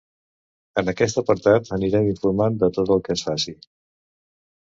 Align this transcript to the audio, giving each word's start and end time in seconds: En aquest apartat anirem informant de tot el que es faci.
En 0.81 0.87
aquest 0.93 1.19
apartat 1.21 1.69
anirem 1.77 2.09
informant 2.13 2.57
de 2.63 2.69
tot 2.79 2.93
el 2.95 3.03
que 3.09 3.17
es 3.17 3.25
faci. 3.27 3.57